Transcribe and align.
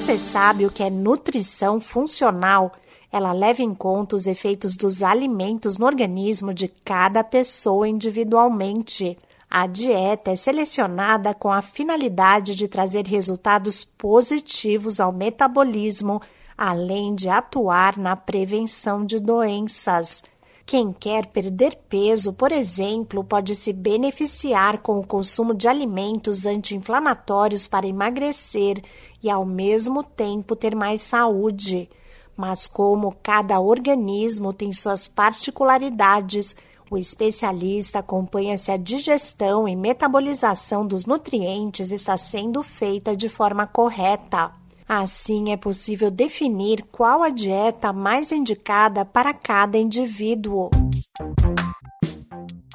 Você 0.00 0.16
sabe 0.16 0.64
o 0.64 0.70
que 0.70 0.82
é 0.82 0.88
nutrição 0.88 1.78
funcional? 1.78 2.72
Ela 3.12 3.32
leva 3.32 3.60
em 3.60 3.74
conta 3.74 4.16
os 4.16 4.26
efeitos 4.26 4.74
dos 4.74 5.02
alimentos 5.02 5.76
no 5.76 5.84
organismo 5.84 6.54
de 6.54 6.68
cada 6.68 7.22
pessoa 7.22 7.86
individualmente. 7.86 9.18
A 9.48 9.66
dieta 9.66 10.30
é 10.30 10.36
selecionada 10.36 11.34
com 11.34 11.52
a 11.52 11.60
finalidade 11.60 12.54
de 12.54 12.66
trazer 12.66 13.06
resultados 13.06 13.84
positivos 13.84 15.00
ao 15.00 15.12
metabolismo, 15.12 16.22
além 16.56 17.14
de 17.14 17.28
atuar 17.28 17.98
na 17.98 18.16
prevenção 18.16 19.04
de 19.04 19.20
doenças. 19.20 20.24
Quem 20.70 20.92
quer 20.92 21.26
perder 21.26 21.76
peso, 21.88 22.32
por 22.32 22.52
exemplo, 22.52 23.24
pode 23.24 23.56
se 23.56 23.72
beneficiar 23.72 24.80
com 24.80 25.00
o 25.00 25.04
consumo 25.04 25.52
de 25.52 25.66
alimentos 25.66 26.46
anti-inflamatórios 26.46 27.66
para 27.66 27.88
emagrecer 27.88 28.80
e, 29.20 29.28
ao 29.28 29.44
mesmo 29.44 30.04
tempo, 30.04 30.54
ter 30.54 30.76
mais 30.76 31.00
saúde. 31.00 31.90
Mas, 32.36 32.68
como 32.68 33.16
cada 33.20 33.58
organismo 33.58 34.52
tem 34.52 34.72
suas 34.72 35.08
particularidades, 35.08 36.54
o 36.88 36.96
especialista 36.96 37.98
acompanha 37.98 38.56
se 38.56 38.70
a 38.70 38.76
digestão 38.76 39.66
e 39.66 39.74
metabolização 39.74 40.86
dos 40.86 41.04
nutrientes 41.04 41.90
está 41.90 42.16
sendo 42.16 42.62
feita 42.62 43.16
de 43.16 43.28
forma 43.28 43.66
correta. 43.66 44.59
Assim, 44.92 45.52
é 45.52 45.56
possível 45.56 46.10
definir 46.10 46.82
qual 46.90 47.22
a 47.22 47.28
dieta 47.28 47.92
mais 47.92 48.32
indicada 48.32 49.04
para 49.04 49.32
cada 49.32 49.78
indivíduo. 49.78 50.68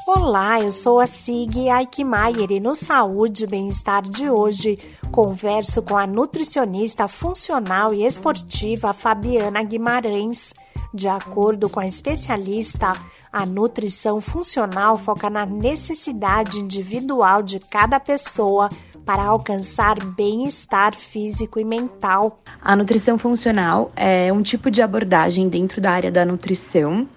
Olá, 0.08 0.62
eu 0.62 0.72
sou 0.72 1.02
a 1.02 1.08
Sig 1.08 1.70
Aikmaier 1.70 2.54
e 2.54 2.62
no 2.62 2.74
Saúde 2.74 3.44
e 3.44 3.48
Bem-Estar 3.48 4.04
de 4.04 4.30
hoje 4.30 4.80
converso 5.12 5.82
com 5.82 5.98
a 5.98 6.08
nutricionista 6.08 7.06
funcional 7.10 7.94
e 7.94 8.06
esportiva 8.06 8.94
Fabiana 8.94 9.62
Guimarães. 9.62 10.54
De 10.94 11.10
acordo 11.10 11.70
com 11.70 11.82
a 11.82 11.86
especialista, 11.86 12.94
a 13.30 13.46
nutrição 13.46 14.22
funcional 14.22 14.96
foca 14.96 15.30
na 15.30 15.46
necessidade 15.46 16.62
individual 16.62 17.44
de 17.44 17.60
cada 17.60 18.00
pessoa 18.00 18.70
para 19.06 19.24
alcançar 19.24 20.04
bem-estar 20.04 20.96
físico 20.96 21.60
e 21.60 21.64
mental. 21.64 22.42
A 22.62 22.76
nutrição 22.76 23.18
funcional 23.18 23.92
é 23.96 24.34
um 24.34 24.42
tipo 24.42 24.72
de 24.72 24.82
abordagem 24.82 25.48
dentro 25.48 25.80
da 25.80 25.92
área 25.92 26.12
da 26.12 26.26
nutrição 26.26 27.08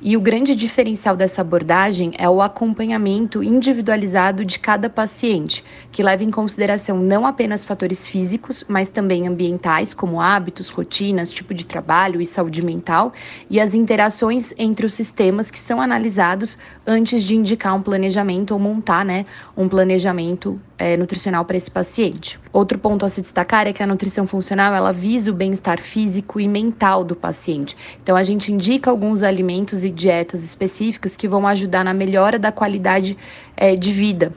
e 0.00 0.16
o 0.16 0.20
grande 0.20 0.54
diferencial 0.54 1.16
dessa 1.16 1.40
abordagem 1.40 2.12
é 2.16 2.28
o 2.28 2.40
acompanhamento 2.40 3.42
individualizado 3.42 4.44
de 4.44 4.56
cada 4.56 4.88
paciente, 4.88 5.64
que 5.90 6.04
leva 6.04 6.22
em 6.22 6.30
consideração 6.30 6.96
não 6.96 7.26
apenas 7.26 7.64
fatores 7.64 8.06
físicos, 8.06 8.64
mas 8.68 8.88
também 8.88 9.26
ambientais, 9.26 9.92
como 9.92 10.20
hábitos, 10.20 10.70
rotinas, 10.70 11.32
tipo 11.32 11.52
de 11.52 11.66
trabalho 11.66 12.20
e 12.20 12.26
saúde 12.26 12.62
mental, 12.62 13.12
e 13.50 13.58
as 13.60 13.74
interações 13.74 14.54
entre 14.56 14.86
os 14.86 14.94
sistemas 14.94 15.50
que 15.50 15.58
são 15.58 15.80
analisados 15.80 16.56
antes 16.86 17.24
de 17.24 17.34
indicar 17.34 17.74
um 17.74 17.82
planejamento 17.82 18.52
ou 18.52 18.60
montar 18.60 19.04
né, 19.04 19.26
um 19.56 19.68
planejamento 19.68 20.60
é, 20.78 20.96
nutricional 20.96 21.44
para 21.44 21.56
esse 21.56 21.70
paciente. 21.70 22.38
Outro 22.52 22.78
ponto 22.78 23.04
a 23.04 23.08
se 23.08 23.20
destacar 23.20 23.66
é 23.66 23.72
que 23.72 23.82
a 23.82 23.86
nutrição 23.86 24.26
funcional 24.26 24.72
ela 24.72 24.92
visa 24.92 25.30
o 25.30 25.34
bem-estar 25.34 25.80
físico 25.80 26.40
e 26.40 26.46
mental 26.46 27.04
do 27.04 27.16
paciente. 27.16 27.76
Então 28.02 28.16
a 28.16 28.22
gente 28.22 28.52
indica 28.52 28.90
alguns 28.90 29.22
alimentos 29.22 29.84
e 29.88 29.90
dietas 29.90 30.44
específicas 30.44 31.16
que 31.16 31.26
vão 31.26 31.46
ajudar 31.46 31.84
na 31.84 31.92
melhora 31.92 32.38
da 32.38 32.52
qualidade 32.52 33.16
é, 33.56 33.74
de 33.74 33.92
vida 33.92 34.32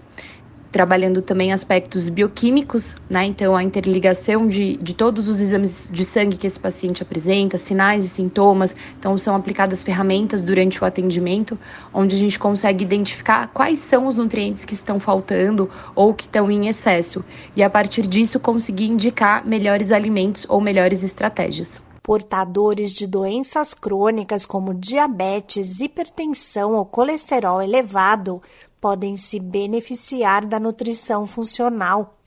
trabalhando 0.71 1.21
também 1.21 1.51
aspectos 1.51 2.07
bioquímicos, 2.07 2.95
né? 3.09 3.25
Então, 3.25 3.55
a 3.55 3.63
interligação 3.63 4.47
de, 4.47 4.77
de 4.77 4.95
todos 4.95 5.27
os 5.27 5.41
exames 5.41 5.89
de 5.91 6.05
sangue 6.05 6.37
que 6.37 6.47
esse 6.47 6.59
paciente 6.59 7.03
apresenta, 7.03 7.57
sinais 7.57 8.05
e 8.05 8.07
sintomas. 8.07 8.73
Então, 8.97 9.17
são 9.17 9.35
aplicadas 9.35 9.83
ferramentas 9.83 10.41
durante 10.41 10.81
o 10.81 10.85
atendimento, 10.85 11.59
onde 11.93 12.15
a 12.15 12.19
gente 12.19 12.39
consegue 12.39 12.85
identificar 12.85 13.47
quais 13.53 13.79
são 13.79 14.07
os 14.07 14.17
nutrientes 14.17 14.63
que 14.63 14.73
estão 14.73 14.99
faltando 14.99 15.69
ou 15.93 16.13
que 16.13 16.23
estão 16.23 16.49
em 16.49 16.67
excesso. 16.67 17.23
E 17.55 17.61
a 17.61 17.69
partir 17.69 18.07
disso, 18.07 18.39
conseguir 18.39 18.85
indicar 18.85 19.45
melhores 19.45 19.91
alimentos 19.91 20.45
ou 20.47 20.61
melhores 20.61 21.03
estratégias. 21.03 21.81
Portadores 22.03 22.93
de 22.93 23.05
doenças 23.05 23.73
crônicas 23.75 24.45
como 24.45 24.73
diabetes, 24.73 25.79
hipertensão 25.79 26.75
ou 26.75 26.83
colesterol 26.83 27.61
elevado 27.61 28.41
podem 28.79 29.15
se 29.15 29.39
beneficiar 29.39 30.45
da 30.47 30.59
nutrição 30.59 31.27
funcional. 31.27 32.17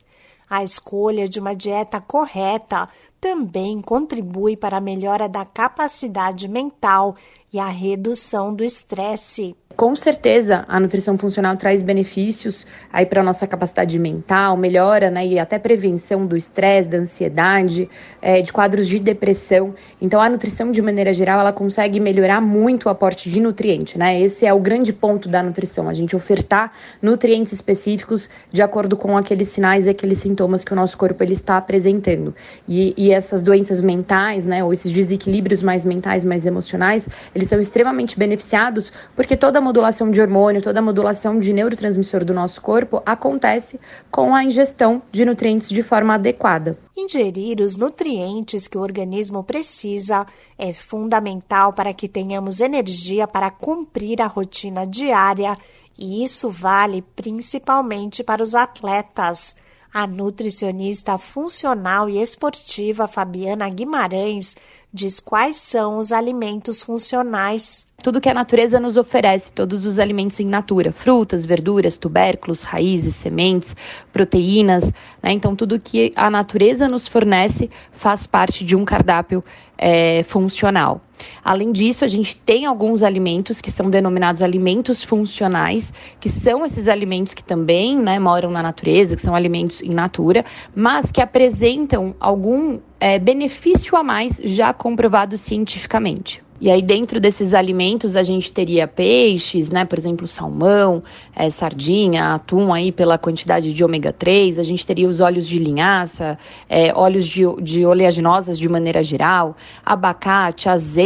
A 0.49 0.63
escolha 0.63 1.29
de 1.29 1.41
uma 1.41 1.55
dieta 1.55 2.01
correta 2.01 2.89
também 3.21 3.81
contribui 3.81 4.57
para 4.57 4.77
a 4.77 4.81
melhora 4.81 5.29
da 5.29 5.45
capacidade 5.45 6.47
mental 6.47 7.17
e 7.53 7.59
a 7.59 7.67
redução 7.67 8.55
do 8.55 8.63
estresse. 8.63 9.57
Com 9.77 9.97
certeza, 9.97 10.65
a 10.69 10.79
nutrição 10.79 11.19
funcional 11.19 11.57
traz 11.57 11.83
benefícios 11.83 12.65
aí 12.93 13.05
para 13.05 13.23
a 13.23 13.25
nossa 13.25 13.45
capacidade 13.45 13.99
mental, 13.99 14.57
melhora, 14.57 15.11
né, 15.11 15.27
e 15.27 15.39
até 15.39 15.59
prevenção 15.59 16.25
do 16.27 16.37
estresse, 16.37 16.89
da 16.89 16.99
ansiedade, 16.99 17.89
é, 18.23 18.41
de 18.41 18.53
quadros 18.53 18.87
de 18.87 19.01
depressão. 19.01 19.75
Então, 20.01 20.21
a 20.21 20.29
nutrição, 20.29 20.71
de 20.71 20.81
maneira 20.81 21.13
geral, 21.13 21.41
ela 21.41 21.53
consegue 21.53 21.99
melhorar 21.99 22.41
muito 22.41 22.85
o 22.85 22.89
aporte 22.89 23.29
de 23.29 23.41
nutriente, 23.41 23.99
né? 23.99 24.21
Esse 24.21 24.47
é 24.47 24.55
o 24.55 24.61
grande 24.61 24.93
ponto 24.93 25.29
da 25.29 25.43
nutrição, 25.43 25.89
a 25.89 25.93
gente 25.93 26.15
ofertar 26.15 26.71
nutrientes 27.03 27.53
específicos 27.53 28.31
de 28.53 28.63
acordo 28.63 28.97
com 28.97 29.17
aqueles 29.17 29.49
sinais 29.49 29.87
e 29.87 29.91
aqueles 29.91 30.19
sintomas 30.19 30.63
que 30.65 30.73
o 30.73 30.77
nosso 30.77 30.97
corpo 30.97 31.21
ele 31.25 31.33
está 31.33 31.57
apresentando. 31.57 32.33
E, 32.69 32.95
e 32.97 33.11
essas 33.11 33.43
doenças 33.43 33.81
mentais, 33.81 34.47
né, 34.47 34.63
ou 34.63 34.73
esses 34.73 34.93
desequilíbrios 34.93 35.65
mais 35.65 35.85
mentais, 35.85 36.25
mais 36.25 36.47
emocionais, 36.47 37.09
eles 37.35 37.49
são 37.49 37.59
extremamente 37.59 38.17
beneficiados 38.17 38.93
porque 39.17 39.37
toda 39.37 39.64
modulação 39.65 40.11
de 40.11 40.21
hormônio, 40.21 40.63
toda 40.63 40.79
a 40.79 40.83
modulação 40.83 41.41
de 41.41 41.53
neurotransmissor 41.53 42.25
do 42.25 42.33
nosso 42.33 42.61
corpo 42.61 43.03
acontece 43.05 43.81
com 44.11 44.35
a 44.35 44.45
ingestão 44.45 45.03
de 45.11 45.25
nutrientes 45.25 45.69
de 45.69 45.83
forma 45.83 46.15
adequada. 46.15 46.79
Ingerir 46.97 47.61
os 47.61 47.77
nutrientes 47.77 48.69
que 48.69 48.79
o 48.79 48.81
organismo 48.81 49.43
precisa 49.43 50.27
é 50.57 50.73
fundamental 50.73 51.73
para 51.73 51.93
que 51.93 52.09
tenhamos 52.09 52.61
energia 52.61 53.27
para 53.27 53.51
cumprir 53.51 54.23
a 54.23 54.27
rotina 54.27 54.87
diária, 54.87 55.59
e 55.99 56.23
isso 56.23 56.51
vale 56.51 57.03
principalmente 57.17 58.23
para 58.23 58.43
os 58.43 58.55
atletas. 58.55 59.57
A 59.93 60.07
nutricionista 60.07 61.17
funcional 61.19 62.09
e 62.09 62.21
esportiva 62.21 63.09
Fabiana 63.09 63.69
Guimarães 63.71 64.57
diz 64.93 65.19
quais 65.19 65.57
são 65.57 65.99
os 65.99 66.13
alimentos 66.13 66.83
funcionais 66.83 67.85
tudo 68.05 68.21
que 68.21 68.29
a 68.29 68.35
natureza 68.35 68.79
nos 68.79 68.99
oferece, 68.99 69.51
todos 69.51 69.87
os 69.87 69.99
alimentos 69.99 70.39
em 70.39 70.45
natura, 70.45 70.93
frutas, 70.93 71.47
verduras, 71.47 71.97
tubérculos, 71.97 72.63
raízes, 72.63 73.15
sementes, 73.15 73.75
proteínas, 74.13 74.93
né? 75.23 75.33
Então, 75.33 75.57
tudo 75.57 75.81
que 75.81 76.13
a 76.15 76.29
natureza 76.29 76.87
nos 76.87 77.09
fornece 77.09 77.71
faz 77.93 78.27
parte 78.27 78.63
de 78.63 78.77
um 78.77 78.85
cardápio 78.85 79.43
é, 79.79 80.23
funcional. 80.23 81.01
Além 81.45 81.73
disso, 81.73 82.05
a 82.05 82.09
gente 82.09 82.37
tem 82.37 82.67
alguns 82.67 83.03
alimentos 83.03 83.61
que 83.61 83.71
são 83.71 83.91
denominados 83.91 84.43
alimentos 84.43 85.03
funcionais, 85.03 85.93
que 86.21 86.29
são 86.29 86.65
esses 86.65 86.89
alimentos 86.89 87.35
que 87.35 87.45
também 87.45 87.99
né, 87.99 88.19
moram 88.19 88.51
na 88.51 88.63
natureza, 88.63 89.15
que 89.15 89.23
são 89.23 89.35
alimentos 89.35 89.81
in 89.81 89.95
natura, 89.95 90.45
mas 90.75 91.11
que 91.11 91.21
apresentam 91.21 92.15
algum 92.19 92.79
é, 92.99 93.19
benefício 93.19 93.97
a 93.97 94.03
mais 94.03 94.41
já 94.45 94.73
comprovado 94.73 95.37
cientificamente. 95.37 96.43
E 96.61 96.71
aí, 96.71 96.81
dentro 96.81 97.21
desses 97.21 97.53
alimentos, 97.53 98.15
a 98.17 98.23
gente 98.23 98.51
teria 98.51 98.89
peixes, 98.89 99.69
né? 99.69 99.85
Por 99.85 99.99
exemplo, 99.99 100.27
salmão, 100.27 101.03
é, 101.35 101.51
sardinha, 101.51 102.33
atum 102.35 102.73
aí 102.73 102.93
pela 102.93 103.19
quantidade 103.19 103.73
de 103.73 103.85
ômega 103.85 104.13
3. 104.13 104.59
A 104.59 104.63
gente 104.63 104.87
teria 104.87 105.09
os 105.09 105.21
óleos 105.21 105.49
de 105.49 105.59
linhaça, 105.59 106.39
é, 106.69 106.91
óleos 106.95 107.27
de, 107.27 107.43
de 107.61 107.85
oleaginosas 107.85 108.59
de 108.59 108.67
maneira 108.67 109.03
geral, 109.03 109.57
abacate, 109.85 110.69
azeite, 110.69 111.04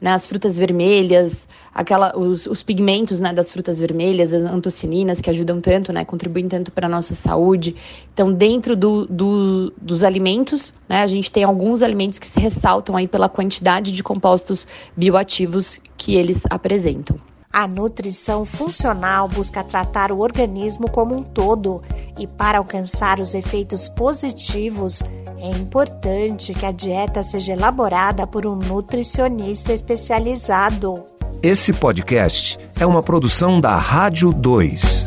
né? 0.00 0.12
As 0.12 0.26
frutas 0.26 0.58
vermelhas, 0.58 1.48
aquela, 1.74 2.16
os, 2.18 2.46
os 2.46 2.62
pigmentos 2.62 3.20
né, 3.20 3.32
das 3.32 3.50
frutas 3.50 3.80
vermelhas, 3.80 4.32
as 4.32 4.42
antocininas, 4.42 5.20
que 5.20 5.28
ajudam 5.28 5.60
tanto, 5.60 5.92
né, 5.92 6.04
contribuem 6.04 6.48
tanto 6.48 6.72
para 6.72 6.86
a 6.86 6.90
nossa 6.90 7.14
saúde. 7.14 7.76
Então, 8.12 8.32
dentro 8.32 8.74
do, 8.74 9.06
do, 9.06 9.72
dos 9.80 10.02
alimentos, 10.02 10.72
né, 10.88 11.02
a 11.02 11.06
gente 11.06 11.30
tem 11.30 11.44
alguns 11.44 11.82
alimentos 11.82 12.18
que 12.18 12.26
se 12.26 12.40
ressaltam 12.40 12.96
aí 12.96 13.06
pela 13.06 13.28
quantidade 13.28 13.92
de 13.92 14.02
compostos 14.02 14.66
bioativos 14.96 15.80
que 15.96 16.14
eles 16.14 16.42
apresentam. 16.48 17.18
A 17.52 17.66
nutrição 17.66 18.44
funcional 18.44 19.28
busca 19.28 19.64
tratar 19.64 20.12
o 20.12 20.18
organismo 20.20 20.90
como 20.90 21.16
um 21.16 21.22
todo 21.22 21.82
e, 22.18 22.26
para 22.26 22.58
alcançar 22.58 23.18
os 23.18 23.34
efeitos 23.34 23.88
positivos, 23.88 25.02
é 25.38 25.48
importante 25.50 26.52
que 26.52 26.66
a 26.66 26.72
dieta 26.72 27.22
seja 27.22 27.52
elaborada 27.52 28.26
por 28.26 28.46
um 28.46 28.56
nutricionista 28.56 29.72
especializado. 29.72 31.04
Esse 31.42 31.72
podcast 31.72 32.58
é 32.78 32.86
uma 32.86 33.02
produção 33.02 33.60
da 33.60 33.76
Rádio 33.76 34.32
2. 34.32 35.06